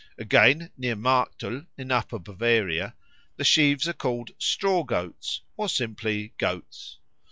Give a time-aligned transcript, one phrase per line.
[0.17, 2.95] Again, near Marktl, in Upper Bavaria,
[3.37, 6.97] the sheaves are called Straw goats or simply Goats.